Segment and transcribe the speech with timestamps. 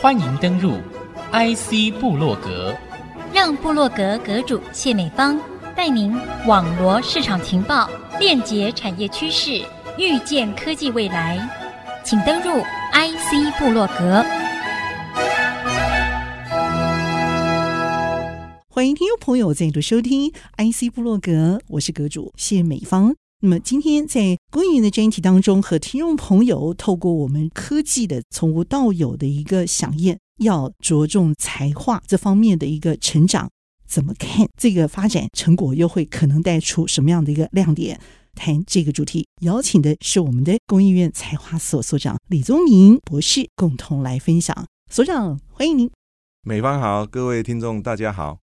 [0.00, 0.78] 欢迎登入
[1.32, 2.74] IC 部落格，
[3.32, 5.40] 让部落格阁主谢美芳
[5.76, 6.12] 带您
[6.46, 7.88] 网罗市场情报，
[8.18, 9.64] 链接产业趋势，
[9.96, 11.38] 预见科技未来。
[12.04, 12.60] 请登入
[12.92, 14.24] IC 部落格。
[18.68, 23.14] 欢迎听众朋友再度收听 IC 部落格，我是阁主谢美芳。
[23.44, 33.50] 那么今天在公益院的专题当中，和听众朋友透过我们科技的从无到有的一个响应，要着重材化这方面的一个成长，
[33.84, 38.00] 怎么看这个发展成果，又会可能带出什么样的一个亮点？
[38.36, 44.66] 谈这个主题，邀请的是我们的公益院材化所所长李宗明博士，共同来分享。
[44.88, 45.90] 所长，欢迎您。
[46.44, 48.41] 美方好，各位听众大家好。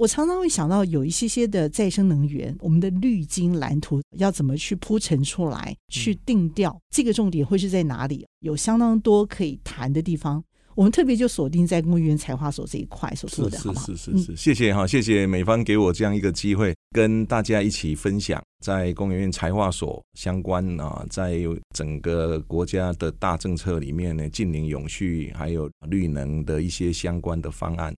[0.00, 8.26] 我常常会想到有一些些的再生能源，我们的绿金蓝图要怎么去铺陈出来，去定调这个重点会是在哪里？
[8.38, 10.42] 有相当多可以谈的地方。
[10.74, 21.42] 我们特别就锁定在工研院材化所这一块所做的，是是是是是，谢谢哈，谢谢美方给我这样一个机会，跟大家一起分享在工研院材化所相关啊，在
[21.74, 27.94] 整个国家的大政策里面呢，近零永续还有绿能的一些相关的方案。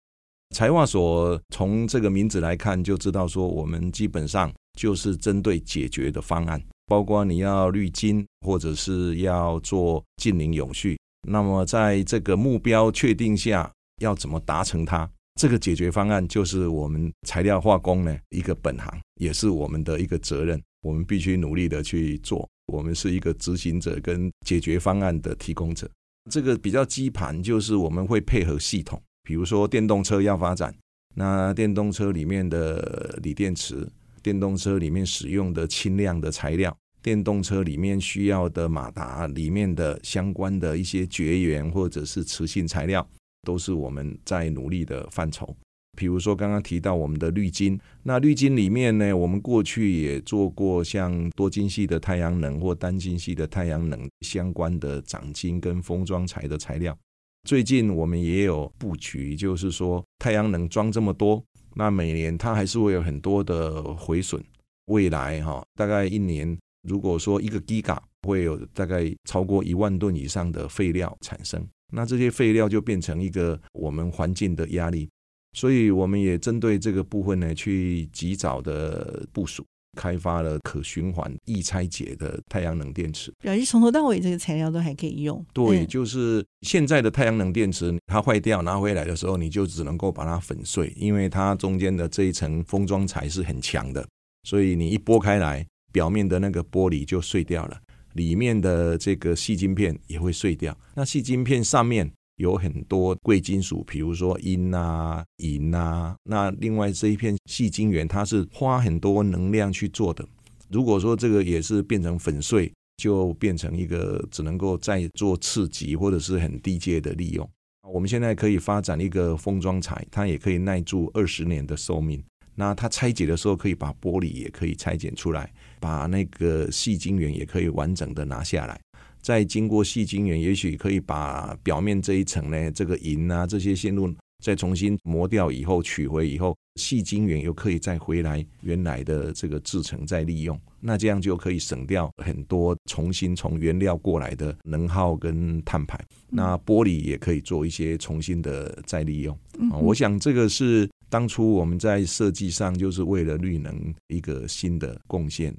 [0.53, 10.99] 材化所从这个名字来看，就知道说我们基本上就是针对解决的方案，包括你要绿金，或者是要做近零永续。
[11.27, 15.09] 那么在这个目标确定下，要怎么达成它？
[15.41, 22.47] 这个解决方案就是我们材料化工呢一个本行，也是我们的一个责任，我们必须努力的去做。
[22.67, 25.91] 我们是一个执行者跟解决方案的提供者。
[26.31, 29.01] 这个比较基盘就是我们会配合系统。
[29.23, 30.75] 比如说电动车要发展，
[31.15, 33.89] 那电动车里面的锂电池，
[34.23, 43.07] 电动车里面使用的轻量的材料，电动车里面需要的马达里面的相关的一些绝缘或者是磁性材料，
[43.43, 45.57] 都是我们在努力的范畴。
[45.97, 56.97] 比如说刚刚提到我们的绿金，那绿金里面呢，我们过去也做过像多晶系的太阳能或单晶系的太阳能相关的长晶跟封装材的材料。
[57.45, 61.43] 最近我们也有布局，就是说太阳能装这么多，
[61.75, 64.43] 那每年它还是会有很多的毁损。
[64.87, 66.59] 未来哈，大概一年，
[66.89, 75.09] 如果说一个 Giga 会有大概超过一万吨以上的废料产生，那这些废料就变成一个我们环境的压力，
[75.53, 79.65] 所以我们也针对这个部分呢，去及早的部署。
[79.99, 85.45] 开发了可循环、易拆解的太阳能电池，表示从头到尾这个材料都还可以用。
[85.53, 94.07] 对，就是现在的太阳能电池，它坏掉拿回来的时候，你就只能够把它粉碎，因为它中间的这一层封装材是很强的，
[94.45, 97.79] 所以你一剥开来，表面的那个玻璃就碎掉了，
[98.15, 100.77] 里面的这个细晶片也会碎掉。
[100.95, 102.11] 那细晶片上面，
[102.43, 106.15] 有很多贵金属，比如说銦啊、银啊。
[106.25, 110.27] 那另外这一片细晶圆，它是花很多能量去做的。
[110.69, 117.49] 如果说这个也是变成粉碎，就变成一个只能够再做次级或者是很低阶的利用。
[117.93, 122.23] 我们现在可以发展一个封装材，它也可以耐住二十年的寿命。
[122.55, 128.79] 那它拆解的时候，可以把玻璃也可以拆解出来，把那个细晶圆也可以完整的拿下来。
[129.23, 134.13] 再经过细晶圆，也许可以把表面这一层呢，这个银啊这些线路
[134.43, 145.97] 再重新磨掉以后取回以后，细晶圆又可以再回来原来的这个制成再利用，那这样就可以省掉很多重新从原料过来的能耗跟碳排。
[146.29, 149.39] 那玻璃也可以做一些重新的再利用。
[149.81, 155.55] 我想这个是当初我们在设计上就是为了绿能一个新的贡献。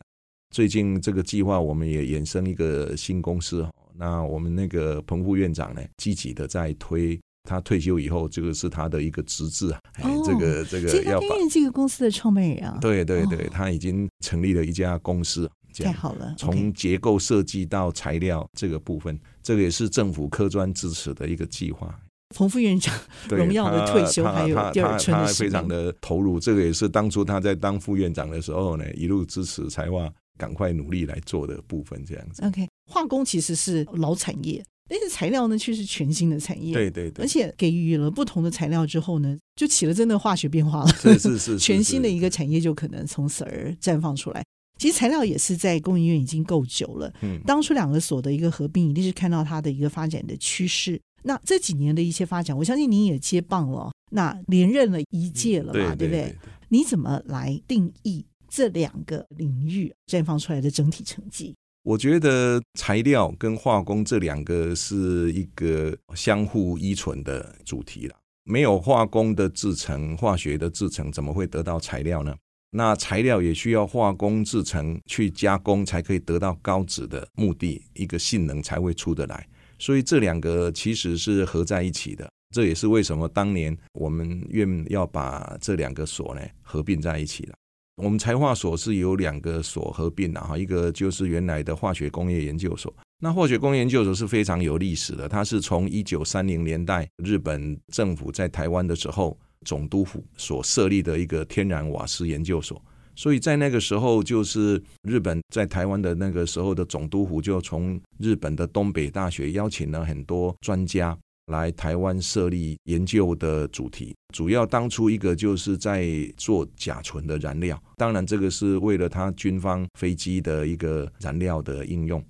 [0.54, 3.68] 最近这个计划，我们也衍生一个新公司。
[3.98, 7.20] 那我们那个彭副院长呢，积极的在推。
[7.46, 9.76] 他退休以后，这个是他的一个职责。
[9.96, 15.50] 哎，这个这个要把这个公司的创办人啊，对对对，他已经成立了一家公司。
[15.74, 22.00] 太好了，从结构设计到材料这个部分，这个也是政府科专支持的一个计划。
[22.34, 22.96] 彭副院长
[23.30, 26.40] 荣耀的退休，还有第二春的他非常的投入。
[26.40, 30.10] 这个也是当初他在当副院长的时候呢，一路支持材化。
[30.44, 32.44] 赶快努力来做的部分，这样子。
[32.46, 36.74] OK，化工其实是老产业，但是材料呢却是全新的产业。
[36.74, 40.88] 对对对，而且给予了不同的材料之后呢，就起了真的化学变化了。
[40.90, 44.44] 是是 是，全新的一个产业就可能从此而绽放出来。
[44.78, 47.14] 其实材料也是在工研院已经够久了。
[47.22, 51.00] 嗯，当初两个所的一个合并，一定是看到它的一个发展的趋势。
[51.24, 56.36] 那这几年的一些发展，我相信您也接棒了，那连任了一届了嘛，对不对？
[56.68, 58.26] 你怎么来定义？
[58.56, 68.16] 这两个领域绽放出来的整体成绩，我觉得材料跟化工这两个是一个相互依存的主题了。
[68.44, 72.36] 没有化工的制程，化学的制程怎么会得到材料呢？
[72.70, 79.48] 那材料也需要化工制程去加工，才可以得到高质的目的，一个性能才会出得来。
[79.80, 82.32] 所以这两个其实是合在一起的。
[82.54, 87.56] 这也是为什么当年我们愿要把这两个所呢合并在一起了。
[87.98, 92.94] 我们材化所是由两个所合并的哈，一个就是原来的化学工业研究所。
[93.20, 102.82] 那化学工业研究所是非常有历史的，它是从一九三零年代日本政府在台湾的时候总督府所设立的一个天然瓦斯研究所，
[103.16, 111.18] 所以在那个时候，就是日本在台湾的那个时候的总督府就从日本的东北大学邀请了很多专家
[111.48, 116.08] 来台湾设立研究的主题，主要当初一个就是在
[116.38, 122.24] 做甲醇的燃料，当然这个是为了它军方飞机的一个燃料的应用。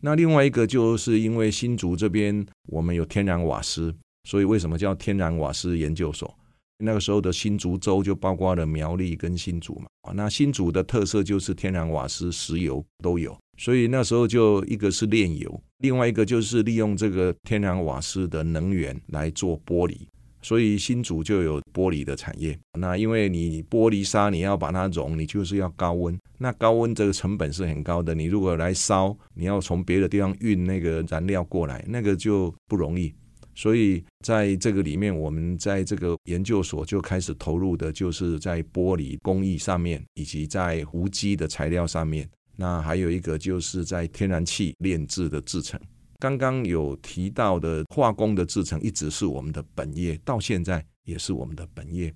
[0.00, 3.94] 那另外一个就是因为新竹这边我们有天然瓦斯，
[4.24, 6.32] 所以为什么叫天然瓦斯研究所？
[6.78, 10.12] 那个时候的新竹州就包括了苗栗跟新竹嘛。
[10.14, 19.96] 那新竹的特色就是天然瓦斯、石油都有，所以那时候就一个是炼油，另外一个就是利用这个天然瓦斯的能源来做玻璃。
[20.40, 22.56] 所以新竹就有玻璃的产业。
[22.78, 26.16] 那因为你玻璃砂你要把它熔，你就是要高温。
[26.38, 28.14] 那高温这个成本是很高的。
[28.14, 33.12] 你如果来烧，你要从别的地方运那个燃料过来，那个就不容易。
[33.58, 42.30] 所以在这个里面，我们在这个研究所就开始投入的，就是在玻璃工艺上面，以及在无机的材料上面。
[42.54, 45.78] 那还有一个就是在天然气炼制的制程。
[46.20, 52.14] 刚刚有提到的化工的制程一直是我们的本业，到现在也是我们的本业。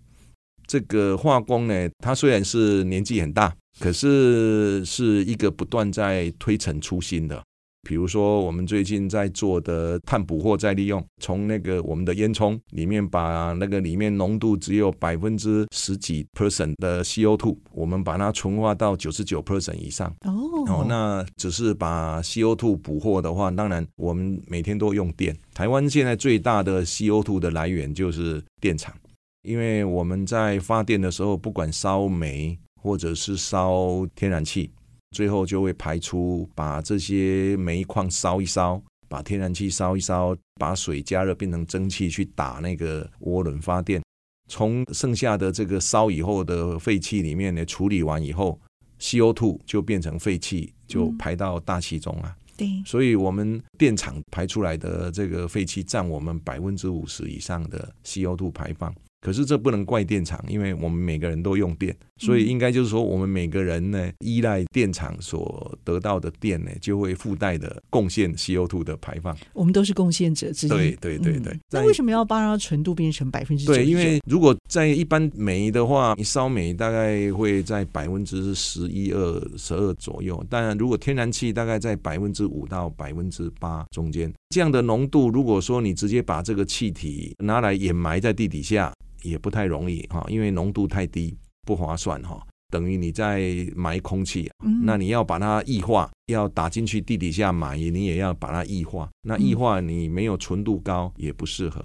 [0.69, 7.43] 这个化工呢，它虽然是年纪很大，可是是一个不断在推陈出新的。
[7.83, 20.09] 比如说，我们最近在做的碳捕获再利用，从那个我们的烟囱里面把那个里面浓度只有百分之十几 percent 的 CO2，我们把它纯化到九十九 percent 以上。
[20.21, 20.33] 哦，
[20.69, 25.37] 哦，那只是把 CO2 捕获的话，当然我们每天都用电。
[25.53, 28.95] 台湾现在最大的 CO2 的来源就是电厂，
[29.43, 34.71] 因为我们在发电的时候，不管烧煤或者是烧天然气。
[35.13, 44.03] 最后就会排出，把这些煤矿烧一烧，把天然气烧一烧，把水加热变成蒸汽去打那个涡轮发电。
[44.49, 48.59] 从剩下的这个烧以后的废气里面呢，处理完以后
[48.99, 52.35] ，CO2 就变成废气，就排到大气中了。
[52.57, 58.95] 对，所以我们电厂排出来的这个废气占我们百分之五十以上的 CO2 排放。
[59.23, 69.37] 可是这不能怪电厂，因为我们每个人都用电，所以应该就是说，我们每个人呢依赖电厂所得到的电呢，就会附带的贡献 CO2 的排放。
[69.53, 70.71] 我们都是贡献者之一。
[70.71, 71.57] 对对对对。
[71.71, 73.65] 那为什么要把它纯度变成百分之？
[73.65, 84.33] 对，因为如果在一般煤的话，你烧煤大概会在百分之十一二、十二左右，但如果天然气大概在百分之五到百分之八中间。
[84.49, 88.93] 这样的浓度，如果说你直接把这个气体拿来掩埋在地底下。
[89.23, 91.37] 也不太容易哈，因为浓度太低，
[91.67, 92.41] 不划算哈。
[92.71, 94.51] 等于你在埋空气，
[94.83, 99.11] 那你要把它液化，要打进去地底下埋，你也要把它液化。
[99.23, 101.85] 那液化你没有纯度高，也不适合。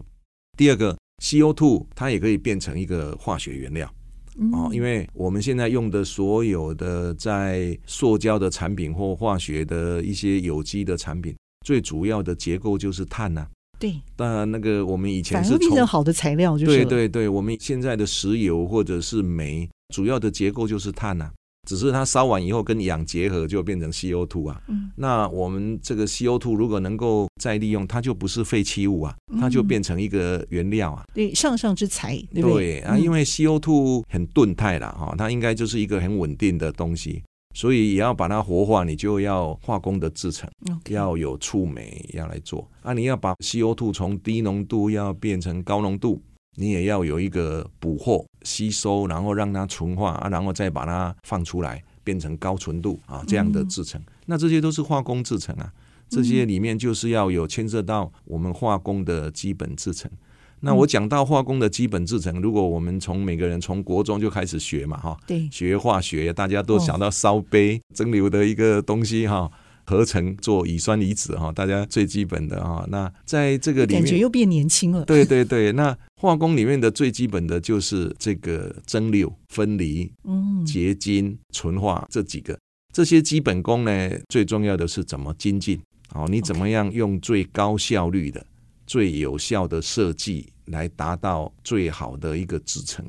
[0.57, 3.93] 第二个，CO2 它也可以变成一个化学原料
[4.53, 11.35] 哦，因为我们现在用的所有的在塑胶的产品或化学的一些有机的产品，
[11.65, 13.45] 最主要的结构就是碳呐。
[13.79, 21.31] 对，当然那个我们以前是从变成好的材料，就是对对对，我们现在的石油或者是煤，主要的结构就是碳啊，
[21.67, 24.61] 只是它烧完以后跟氧结合就变成 CO2 啊。
[24.67, 31.03] 嗯，那我们这个 CO2 如果能够再利用，它就不是废弃物啊，它就变成一个原料啊。
[31.13, 32.79] 对，上上之材，对不对？
[32.79, 37.21] 对啊，因为 CO2 很钝态了哈，它应该就是一个很稳定的东西。
[37.57, 40.47] 所以也要把它活化，你就要化工的制成.
[40.89, 42.93] 要有触媒要来做啊。
[42.93, 46.21] 你要把 CO2 从低浓度要变成高浓度，
[46.53, 53.99] 你也要有一个捕获、吸收，然后让它纯化啊，然后再把它放出来变成高纯度啊这样的制成。
[54.01, 55.73] 嗯、那这些都是化工制成啊，
[56.09, 60.11] 这些里面就是要有牵涉到我们化工的基本制程。
[60.59, 69.49] 那我讲到化工的基本制成，如果我们从每个人从国中就开始学嘛，哈，对，学化学，大家都想到烧杯蒸馏的一个东西哈，
[69.85, 72.85] 合成做乙酸离子哈，大家最基本的哈。
[72.89, 75.05] 那在这个里面，感觉又变年轻了。
[75.05, 82.57] 对对对，那化工里面的最基本的就是这个蒸馏、分离、嗯，结晶、纯化这几个。
[82.91, 85.79] 这些基本功呢，最重要的是怎么精进。
[86.15, 88.43] 哦，你怎么样用最高效率的、
[88.87, 93.05] 最有效的设计来达到最好的一个制成，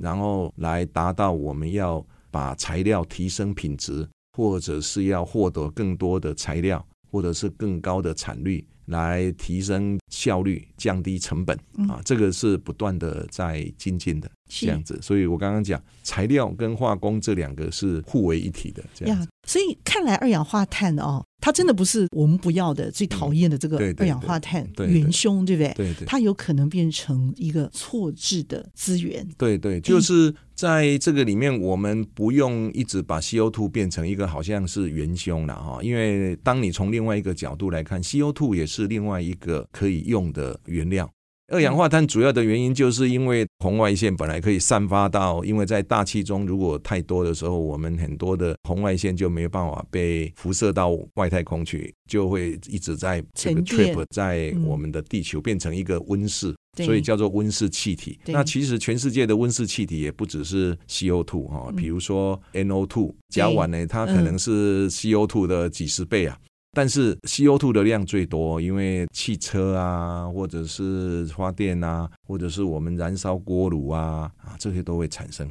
[0.00, 8.66] 然后来达到我们要把材料提升品质，或者是要获得更多的材料，或者是更高的产率。
[8.88, 11.54] 来提升效率、降低成本。
[11.90, 14.98] 啊，这个是不断的在精进的这样子。
[15.02, 19.28] 所以我刚刚讲材料跟化工这两个是互为一体的这样子。
[19.46, 25.72] 所以看来二氧化碳哦，它真的不是我们不要的、最讨厌的这个二氧化碳元凶，对不对？
[25.74, 29.26] 对对，它有可能变成一个错置的资源。
[29.38, 41.10] 对对，就是在这个里面，我们不用一直把 CO2 变成一个好像是元凶了哈，因为当你从另外一个角度来看，CO2 也是另外一个可以用的原料。
[41.50, 58.18] 二氧化碳主要的原因就是因为红外线本来可以散发到，因为在大气中如果太多的时候，我们很多的红外线就没有办法被辐射到外太空去，就会一直在这个 trip 在我们的地球变成一个温室，所以叫做温室气体。
[58.26, 66.38] 那其实全世界的温室气体也不只是 CO2 哈，比如说 NO2 甲烷呢，它可能是 CO2 的几十倍啊。
[66.72, 75.48] 但是 CO2 的量最多，因为汽车啊，或者是发电啊，或者是我们燃烧锅炉啊，啊，这些都会产生。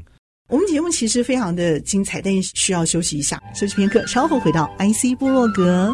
[0.48, 5.94] 我们节目其实非常的精彩，但需要休息一下，休息片刻，稍后回到 IC 部落格。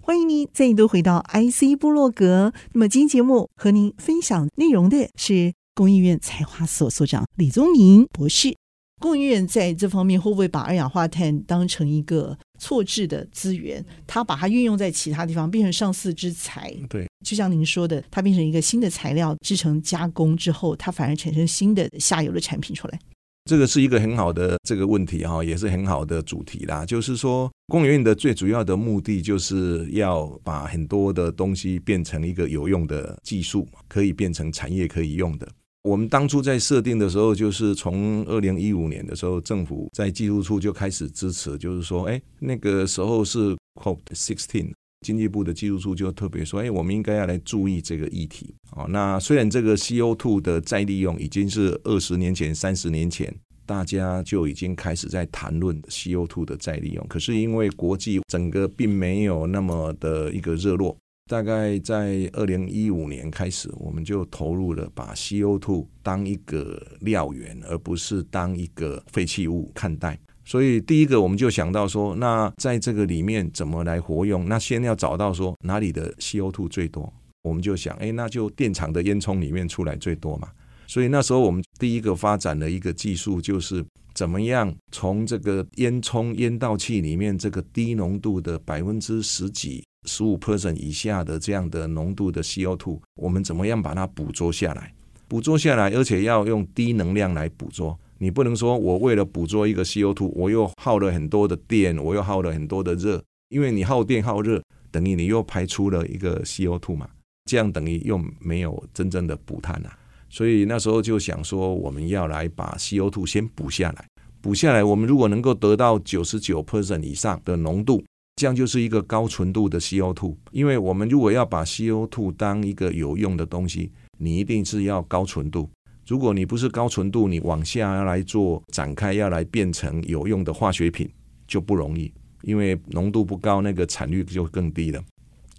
[0.00, 2.52] 欢迎您再度回到 IC 部落格。
[2.72, 5.54] 那么今天节目和您分享内容的是。
[5.76, 8.56] 工研院材化所所长李宗明博士，
[8.98, 13.84] 工研院在这方面会不会把二氧化碳当成一个错置的资源？
[14.06, 16.74] 它把它运用在其他地方，变成上市之材。
[16.88, 22.98] 对，就像您说的，它变成一个新的材料，制成加工之后，它反而产生新的下游的产品出来。
[23.44, 26.86] 这个是一个很好的这个问题哈，也是很好的主题啦。
[26.86, 35.46] 就是说，工研院的最主要的目的，就是要把很多的东西变成一个有用的技术，可以变成产业可以用的。
[35.86, 44.72] 我们当初在设定的时候，就是从二零一五年的时候，政府在技术处就开始支持，就是说，哎，那个时候是 COP sixteen，
[45.06, 48.52] 经济部的技术处就特别说，哎，我们应该要来注意这个议题。
[48.72, 53.32] 哦，那虽然这个 CO2 的再利用已经是二十年前、三十年前
[53.64, 60.96] 大家就已经开始在谈论 CO2 的再利用，可是因为国际整个并没有那么的一个热络。
[61.28, 70.16] 大概在二零一五年开始，我们就投入了把 CO2 当一个料源，而不是当一个废弃物看待。
[70.44, 74.48] 所以第一个，我们就想到说，那在这个里面怎么来活用？
[74.48, 80.48] 那先要找到说哪里的 CO2 最多，我们就想，哎，那就电厂的烟囱里面出来最多嘛。
[80.86, 89.82] 所以那时候我们第一个发展的一个技术，就是怎么样从这个烟囱烟道气里面这个低浓度的百分之十几。
[90.06, 94.94] 十五 percent 以下的这样的浓度的 CO2，我们怎么样把它捕捉下来？
[95.28, 97.98] 捕捉下来，而且要用低能量来捕捉。
[98.18, 107.08] 你不能说我为了捕捉一个 CO2，我又耗了很多的电，我又耗了很多的热，因为你耗电耗热，等于你又排出了一个 CO2 嘛，
[107.44, 109.98] 这样等于又没有真正的补碳啊。
[110.30, 114.06] 所以那时候就想说，我们要来把 CO2 先捕下来，
[114.40, 118.02] 捕下来，我们如果能够得到九十九 percent 以上的浓度。
[118.36, 125.70] 这样就是一个高纯度的 CO2，因为我们如果要把 CO2 当一个有用的东西，你一定是要高纯度。
[126.06, 131.10] 如果你不是高纯度，你往下要来做展开，要来变成有用的化学品
[131.48, 132.12] 就不容易，
[132.42, 135.02] 因为浓度不高，那个产率就更低了。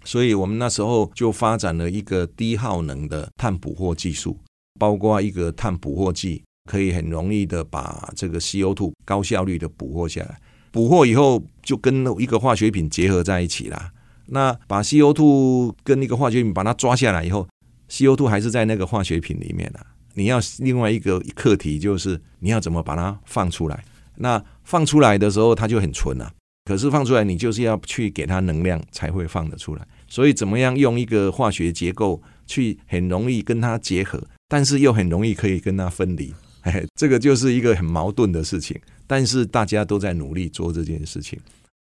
[0.04, 4.38] 所以我们那时候就发展了一个低耗能的碳捕获技术，
[4.78, 10.40] 包括一个碳捕获剂，可以很容易的把这个 CO2 高效率的捕获下来。
[10.70, 13.90] 捕获以后就跟一个化学品结合在一起了。
[14.26, 17.48] 那把 CO2 跟那个化学品把它抓下来以后
[17.90, 19.86] ，CO2 还是在那个化学品里面了。
[20.14, 23.84] 你要另外一个课题就是你要怎么把它放出来。
[24.16, 26.32] 那放出来的时候它就很纯了，
[26.64, 29.86] 可是放出来你就是要去给它能量才会放得出来。
[30.08, 36.34] 所以怎么样用一个化学结构去很容易跟它结合，但是又很容易可以跟它分离。
[36.68, 38.78] 哎，这个就是一个很矛盾的事情。
[39.06, 41.38] 但是大家都在努力做这件事情，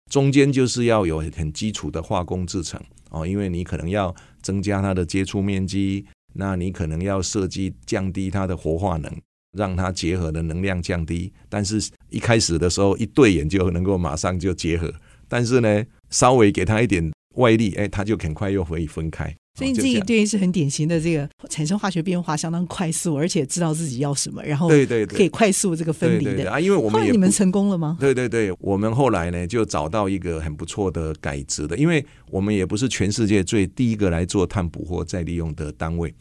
[0.09, 9.11] 中间就是要有很基础的化工制成哦，因为你可能要增加它的接触面积，那你可能要设计降低它的活化能，
[9.55, 11.31] 让它结合的能量降低。
[11.47, 14.91] 但是一开始的时候一对眼就能够马上就结合，
[15.27, 19.35] 但是呢，稍微给它一点外力，哎，它就很快又可以分开。
[19.57, 26.57] 所以你自己对是很典型的这个产生化学变化相当快速，而且知道自己要什么，然后对对可以快速这个分离的啊。
[26.57, 27.97] 因为我们也你们成功了吗？
[27.99, 36.15] 对对对，我们后来呢就找到一个很不错的改质的，因为我们也不是全世界最第一个来做碳捕获再利用的单位，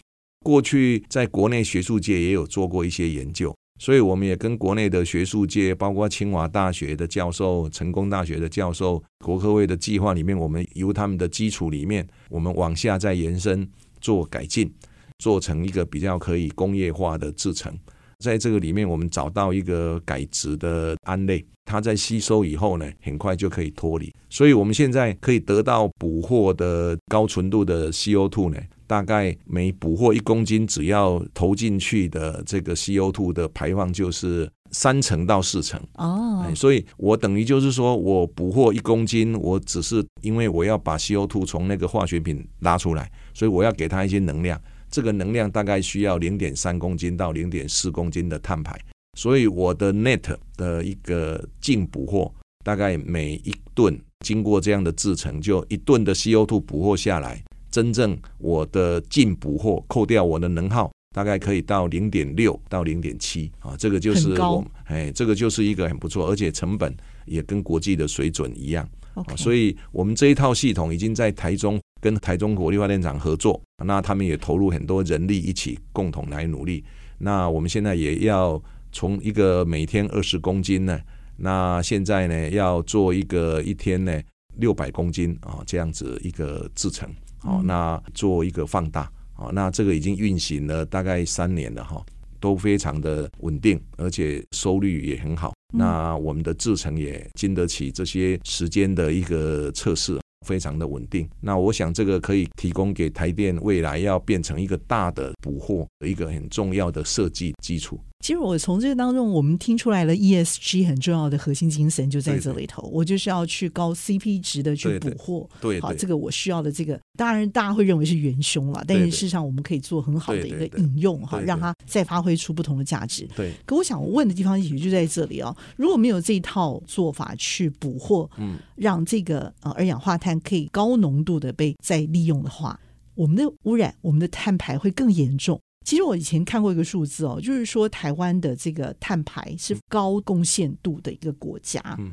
[0.45, 3.55] 过去在国内学术界也有做过一些研究。
[3.81, 13.67] 所以我们也跟国内的学术界，包括清华大学的教授、成功大学的教授、国科会的计划里面，我们由他们的基础里面，我们往下再延伸
[13.99, 14.71] 做改进，
[15.19, 17.75] 做成一个比较可以工业化的制程。
[18.19, 24.13] 在这个里面，我们找到一个改质的胺类，它在吸收以后呢，很快就可以脱离。
[24.29, 28.61] 所以我们现在可以得到捕获的高纯度的 CO2 呢。
[28.91, 36.45] 大概每捕获一公斤，只要投进去的这个 CO2 的排放就是三成到四成哦。
[36.57, 44.61] 所以我等于就是说我捕获一公斤，我只是因为我要把 CO2 从那个化学品拉出来，所以我要给它一些能量。
[44.91, 48.77] 这个能量大概需要零点三公斤到零点四公斤的碳排，
[49.17, 57.41] 所以我的 net 的一个净捕获，大概每一吨经过这样的制程，就一吨的 CO2 捕获下来。
[57.71, 66.95] 真正我的进补货扣掉我的能耗，大概可以到零点六到零点七啊，这个就是我哎，这个就是一个很不错，而且成本
[67.27, 68.89] 也跟国际的水准一样。
[69.15, 69.37] Okay.
[69.37, 76.85] 所以我们这一套系统已经在台中跟台中国力发电厂合作，那他们也投入很多人力一起共同来努力。
[77.19, 78.63] 那我们现在也要
[78.93, 80.99] 从一个每天二十公斤呢，
[81.37, 84.21] 那现在呢要做一个一天呢
[84.57, 87.09] 六百公斤啊这样子一个制程。
[87.41, 92.05] 好，那做一个放大，好，那这个已经运行了大概三年了哈，
[92.39, 95.53] 都非常的稳定，而且收率也很好。
[95.73, 101.29] 那我们的制程也经得起这些时间的一个测试，非常的稳定。
[101.41, 107.99] 那我想这个可以提供给台电未来要变成一个大的捕获的一个很重要的设计基础。
[108.21, 112.83] 其实我从这个当中，我们听出来了 ESG 很重要的核心精神就在这里头。
[112.93, 123.27] 我就是要去高 CP 值的去捕获，对，对，对，好，这个我需要的这个，当然大家会认为是元凶了，但是事实上我们可以做很好的一个引用哈，让它再发挥出不同的价值。
[123.35, 132.79] 对，可我想问的地方也就在这里哦，如果没有这一套做法去捕获，嗯，让这个呃二氧化碳可以高浓度的被再利用的话，
[133.15, 135.59] 我们的污染，我们的碳排会更严重。
[135.85, 141.81] 其实我以前看过一个数字哦，就是说台湾的这个碳排是高贡献度的一个国家。
[141.99, 142.13] 嗯，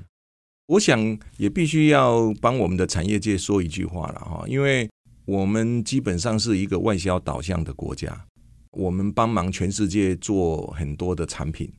[0.67, 4.89] 我想也必须要帮我们的产业界说一句话了哈，因为
[5.25, 8.25] 我们基本上是一个外销导向的国家，
[8.71, 11.71] 我们帮忙全世界做很多的产品，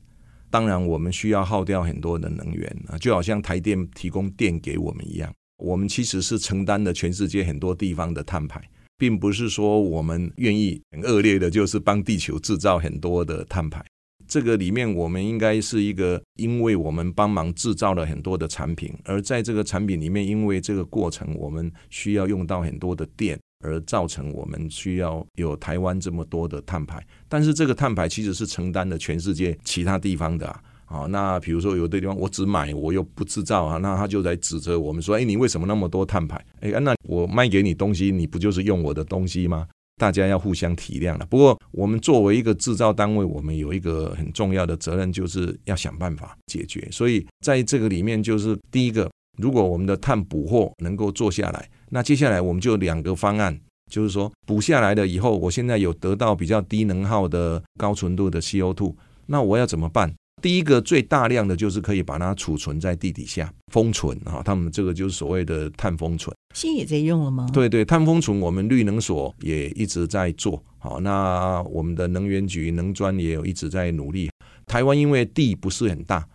[0.49, 8.61] 当然我们需要耗掉很多的能源啊，就好像台电提供电给我们一样，我们其实是承担了全世界很多地方的碳排。
[8.99, 13.83] 并不是说我们愿意很恶劣的，就是帮地球制造很多的碳排。
[14.27, 27.03] 这个里面，我们应该是一个，因为我们帮忙制造了很多的产品，而在这个产品里面，因为这个过程我们需要用到很多的电，而造成我们需要有台湾这么多的碳排。
[27.27, 30.61] 但是这个碳排其实是承担了全世界其他地方的啊。
[30.91, 36.43] 好，那比如说有的地方我只买，我又不制造啊，那他就在指责我们说，哎，你为什么那么多碳排？
[36.61, 39.67] 哎，那我卖给你东西，你不就是用我的东西吗？
[40.01, 41.27] 大家要互相体谅了。
[41.29, 46.87] 不过我们作为一个制造单位，我们有一个很重要的责任，就是要想办法解决。
[46.89, 53.55] 所以在这个里面，就是第一个，如果我们的碳捕获能够做下来，那接下来我们就两个方案，
[53.91, 58.95] 就是说补下来了以后，我现在有得到比较低能耗的高纯度的 CO2，
[59.27, 60.11] 那我要怎么办？
[60.41, 66.35] 第一个最大量的就是可以把它储存在地底下封存啊，他们这个就是所谓的碳封存。
[66.55, 67.47] 现在也在用了吗？
[67.53, 70.61] 对对，碳封存我们绿能所也一直在做。
[70.79, 74.29] 好，那我们的能源局能专也有一直在努力。
[74.65, 76.27] 台湾因为地不是很大，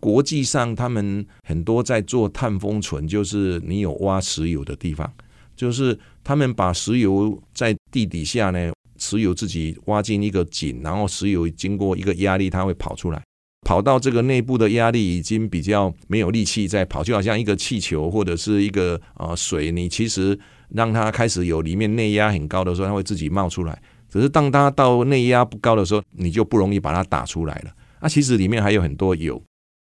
[0.00, 5.10] 国际上他们很多在做碳封存，就是你有挖石油的地方，
[5.54, 13.22] 就是他们把石油在地底下呢，石油自己挖进一个井，然后石油经过一个压力，它会跑出来。
[13.62, 20.38] 跑到这个内部的压力已经比较没有力气再跑，就好像一个气球或者是一个呃水，你其实
[20.70, 23.80] 让它开始有里面内压很高的时候，它会自己冒出来。
[24.08, 27.70] 只是当它到内压不高的时候，你就不容易把它打出来了。
[28.00, 29.40] 那其实里面还有很多油，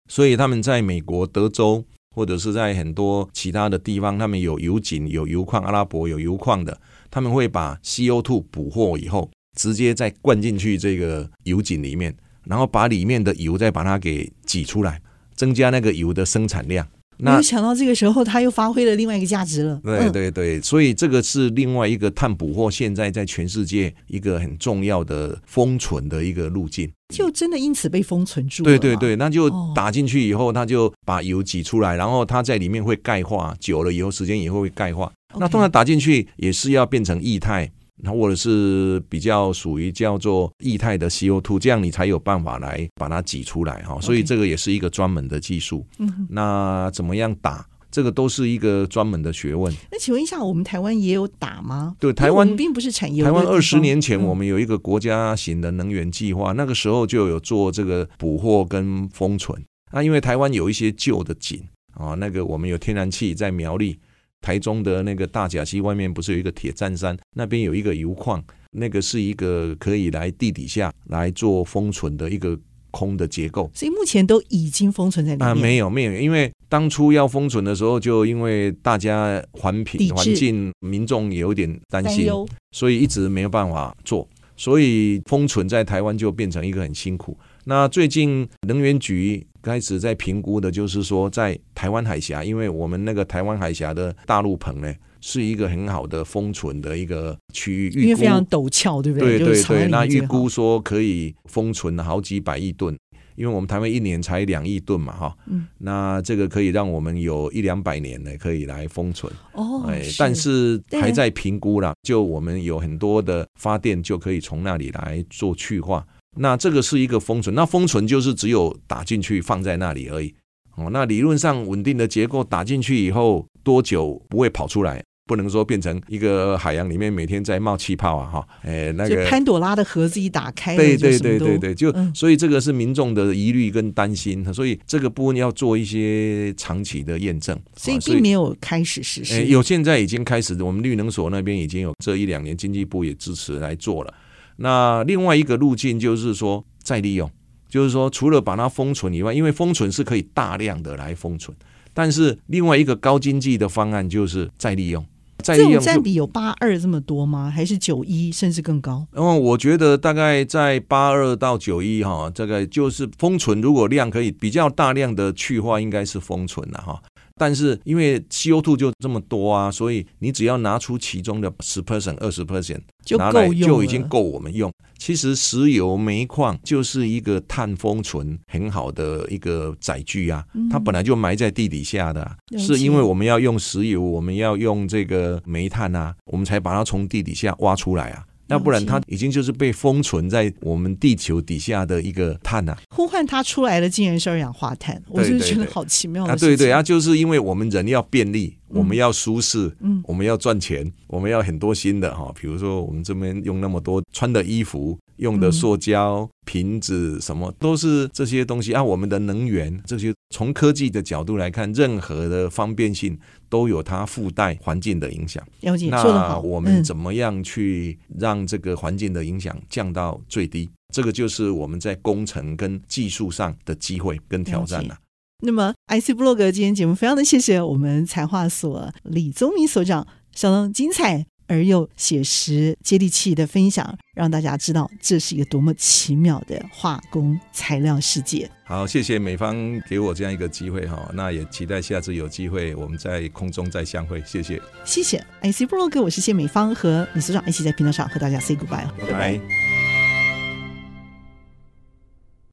[0.09, 6.79] 所以他们在美国德州或者是在很多其他的地方，他们有油井、有油矿，阿拉伯有油矿的，
[7.11, 12.15] 他们会把 CO2 捕获以后，直接再灌进去这个油井里面。
[12.49, 15.01] 然后把里面的油再把它给挤出来，
[15.35, 16.87] 增加那个油的生产量。
[17.21, 19.81] 没有想到这个时候它又发挥了另外一个价值了。
[19.83, 28.71] 对对对，所以这个是另外一个碳捕获，现在在全世界一个很重要的封存的一个路径，就真的因此被封存住了。
[28.71, 35.13] 对对对，那就打进去以后，它就把油挤出来，然后它在里面会钙化，久了以后时间以后会钙化。
[35.41, 37.69] 那通常打进去也是要变成液态。
[38.01, 44.01] 那或者是比较属于叫做液态的 CO2，这样你才有办法来把它挤出来哈。
[44.01, 45.87] 所以这个也是一个专门的技术。
[45.99, 47.67] 嗯，那怎么样打？
[47.91, 49.75] 这个都是一个专门的学问。
[49.91, 51.97] 那请问一下，我们台湾也有打吗？
[51.99, 53.25] 对，台湾并不是产业。
[53.25, 59.61] 台湾二十年前，我们有一个国家型的能源计划，那个时候就有做这个捕获跟封存。
[59.91, 63.99] 那因为台湾有一些旧的井啊，那个我们有天然气在苗栗。
[64.41, 72.59] 台中的那个大甲溪外面不是有一个铁站山，那边有一个油矿，那个是一个可以来地底下来做封存的一个
[72.91, 73.71] 空的结构。
[73.75, 75.49] 所以目前都已经封存在里面。
[75.49, 82.31] 啊，没有没有，因为当初要封存的时候，就因为大家环评环境民众也有点担心，
[82.73, 87.39] 所以一直没有办法做，所以封存在台湾就变成一个很辛苦。
[87.65, 99.39] 那最近能源局开始在评估的，就是说在台湾海峡，因为我们那个台湾海峡的大陆棚呢，是一个很好的封存的一个区域，因为非常陡峭，对不对？
[99.39, 102.97] 对对对，那预估说可以封存好几百亿吨，
[103.35, 109.33] 因为我们台湾一年才两亿吨嘛，哈，嗯，那这个可以让我们有一两百年呢，可以来封存。
[109.53, 116.07] 哦，哎，但是还在评估啦，就我们有很多的发电就可以从那里来做去化。
[116.39, 120.35] 那这个是一个封存，那封存就是只有打进去放在那里而已。
[120.77, 125.03] 哦，那理论上稳定的结构打进去以后多久不会跑出来？
[125.27, 128.31] 不能说变成一个海洋里面每天在冒气泡啊！
[128.31, 137.55] 哈，哎，那个潘朵拉的盒子一打开，对对对对对，就所以这个是民众的疑虑跟担心，所以这个部分要做一些长期的验证。
[137.77, 144.15] 所以并没有开始实施，有现在已经开始，我们绿能所那边已经有这一两年经济部也支持来做了。
[144.61, 147.31] 那另外一个路径就是说再利用，
[147.69, 151.57] 就是说除了把它封存以外，因为封存是可以大量的来封存，
[151.95, 155.05] 但是另外一个高经济的方案就是再利用。
[155.41, 157.49] 再利用这种占比有八二这么多吗？
[157.49, 159.07] 还是九一甚至更高？
[159.13, 167.01] 嗯，我觉得大概在八二到九一哈，这个就是封存，如果量可以比较大量的去化，应该是封存了哈。
[167.39, 172.81] 但是因为 CO2 就这么多啊，所以你只要拿出其中的十 percent、二十 percent
[173.17, 174.73] 拿来就已经够我们用。
[174.99, 188.25] 其实石油、煤矿就是一个碳封存很好的一个载具啊，它本来就埋在地底下的，是因为我们要用石油，我们要用这个煤炭啊，我们才把它从地底下挖出来啊。
[188.49, 196.33] 要不然它已经就是被封存在我们地球底下的一个碳呐、啊，呼唤它出来的竟然是二氧化碳，我就觉得好奇妙的。
[196.33, 204.99] 啊，对对啊，就是因为我们人要便利，我们要舒适，嗯，我们要赚钱，我们要很多新的哈，比如说我们这边用那么多穿的衣服。
[205.19, 215.43] 用的塑胶瓶子什么都是这些东西啊，我们的能源这些从科技的角度来看，任何的方便性都有它附带环境的影响。
[215.61, 220.69] 了解，那我们怎么样去让这个环境的影响降到最低？
[220.95, 224.97] 这个就是我们在工程跟技术上的机会跟挑战了。
[225.45, 231.27] 那么，IC 部落格今天节目非常的谢谢我们材化所李宗明所长，相当精彩。
[231.49, 238.49] 而又写实、接地气的分享，让大家知道这是一个多么奇妙的化工材料世界。
[238.65, 239.57] 好，谢谢美方
[239.89, 244.23] 给我这样一个机会哈，那也期待下次有机会我们在空中再相会。
[244.27, 245.19] 谢谢，谢谢。
[245.43, 248.87] IC 部落格，我是谢美方，和李所长一起在频道上和大家 say goodbye。
[248.99, 249.98] 拜拜。